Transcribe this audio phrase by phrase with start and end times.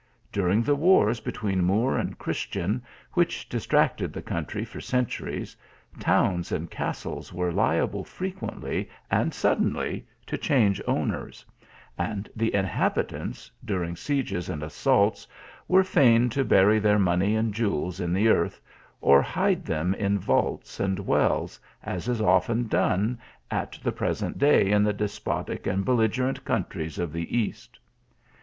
[0.31, 2.09] During the wars between Moor 158 THE ALHAMBRA.
[2.09, 5.55] and Christian, which distracted the country for cen turies,
[5.99, 11.45] towns and castles were liable frequently and suddenly to change owners;
[11.99, 15.27] and the inhabitants, dur ing sieges and assaults,
[15.67, 18.59] were fain to bury their money and jewels in the earth,
[19.01, 23.19] or hide them in vaults and wells, as is often done
[23.51, 27.77] at the present day in the des potic and belligerent countries of the East.